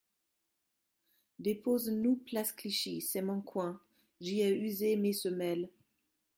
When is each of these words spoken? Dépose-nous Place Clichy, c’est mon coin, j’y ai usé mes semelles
Dépose-nous 1.37 2.15
Place 2.25 2.51
Clichy, 2.53 3.01
c’est 3.01 3.21
mon 3.21 3.39
coin, 3.39 3.79
j’y 4.19 4.41
ai 4.41 4.49
usé 4.57 4.95
mes 4.95 5.13
semelles 5.13 5.69